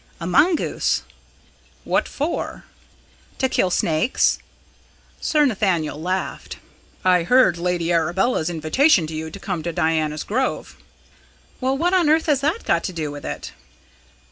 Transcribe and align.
"A 0.19 0.25
mongoose." 0.25 1.03
"What 1.83 2.07
for?" 2.07 2.63
"To 3.37 3.47
kill 3.47 3.69
snakes!" 3.69 4.39
Sir 5.19 5.45
Nathaniel 5.45 6.01
laughed. 6.01 6.57
"I 7.05 7.21
heard 7.21 7.59
Lady 7.59 7.91
Arabella's 7.93 8.49
invitation 8.49 9.05
to 9.05 9.13
you 9.13 9.29
to 9.29 9.39
come 9.39 9.61
to 9.61 9.71
Diana's 9.71 10.23
Grove." 10.23 10.75
"Well, 11.59 11.77
what 11.77 11.93
on 11.93 12.09
earth 12.09 12.25
has 12.25 12.41
that 12.41 12.65
got 12.65 12.83
to 12.85 12.93
do 12.93 13.11
with 13.11 13.23
it?" 13.25 13.51